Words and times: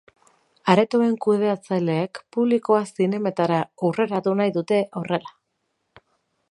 Aretoen 0.73 1.11
kudeatzaileek 1.25 2.21
publikoa 2.37 2.81
zinemetara 2.99 3.61
hurreratu 3.87 4.35
nahi 4.41 4.57
dute 4.59 4.83
horrela. 5.03 5.37